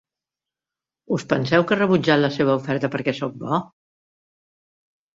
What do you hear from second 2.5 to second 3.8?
oferta perquè soc bo?